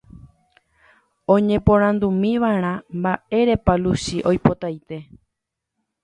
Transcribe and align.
oñeporandúmiva'erã 1.35 2.73
mba'érepa 2.99 3.73
Luchi 3.83 4.17
ipo'aite 4.37 4.97